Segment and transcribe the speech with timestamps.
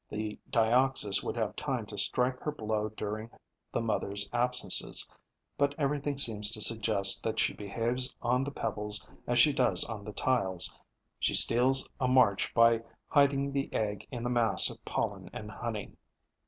[0.09, 3.29] The Dioxys would have time to strike her blow during
[3.71, 5.07] the mother's absences;
[5.59, 10.03] but everything seems to suggest that she behaves on the pebbles as she does on
[10.03, 10.75] the tiles.
[11.19, 15.93] She steals a march by hiding the egg in the mass of pollen and honey.